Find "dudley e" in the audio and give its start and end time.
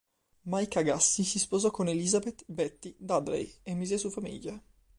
2.97-3.75